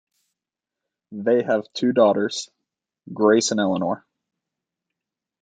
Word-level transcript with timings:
They 1.11 1.43
have 1.43 1.71
two 1.73 1.91
daughters, 1.93 2.49
Grace 3.13 3.51
and 3.51 3.59
Eleanor. 3.59 4.03